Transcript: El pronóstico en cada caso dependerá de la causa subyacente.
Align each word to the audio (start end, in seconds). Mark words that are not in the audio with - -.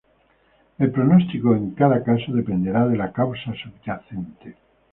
El 0.79 0.89
pronóstico 0.89 1.53
en 1.55 1.75
cada 1.75 2.03
caso 2.03 2.31
dependerá 2.33 2.87
de 2.87 2.97
la 2.97 3.11
causa 3.11 3.53
subyacente. 3.53 4.57